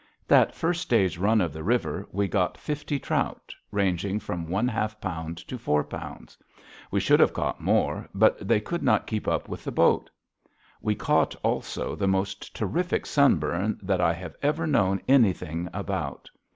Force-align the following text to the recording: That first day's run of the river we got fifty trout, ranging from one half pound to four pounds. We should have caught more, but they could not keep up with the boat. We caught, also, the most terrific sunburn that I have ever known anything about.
That 0.27 0.55
first 0.55 0.89
day's 0.89 1.19
run 1.19 1.41
of 1.41 1.53
the 1.53 1.61
river 1.63 2.07
we 2.11 2.27
got 2.27 2.57
fifty 2.57 2.97
trout, 2.97 3.53
ranging 3.69 4.19
from 4.19 4.47
one 4.47 4.67
half 4.67 4.99
pound 4.99 5.37
to 5.47 5.59
four 5.59 5.83
pounds. 5.83 6.39
We 6.89 6.99
should 6.99 7.19
have 7.19 7.35
caught 7.35 7.61
more, 7.61 8.09
but 8.15 8.47
they 8.47 8.59
could 8.61 8.81
not 8.81 9.05
keep 9.05 9.27
up 9.27 9.47
with 9.47 9.63
the 9.63 9.71
boat. 9.71 10.09
We 10.81 10.95
caught, 10.95 11.35
also, 11.43 11.95
the 11.95 12.07
most 12.07 12.55
terrific 12.55 13.05
sunburn 13.05 13.79
that 13.83 14.01
I 14.01 14.13
have 14.13 14.35
ever 14.41 14.65
known 14.65 15.01
anything 15.07 15.69
about. 15.71 16.31